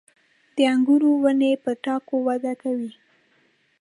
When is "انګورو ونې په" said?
0.73-1.71